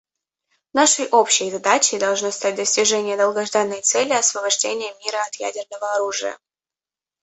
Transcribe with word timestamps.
Нашей 0.73 1.07
общей 1.09 1.51
задачей 1.51 1.99
должно 1.99 2.31
стать 2.31 2.55
достижение 2.55 3.17
долгожданной 3.17 3.81
цели 3.81 4.13
освобождения 4.13 4.91
мира 5.05 5.21
от 5.27 5.35
ядерного 5.35 5.93
оружия. 5.93 6.39